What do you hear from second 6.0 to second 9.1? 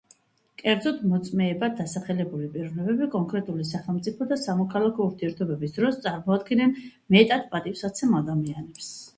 წარმოადგენდნენ „მეტად პატივსაცემ ადამიანებს“.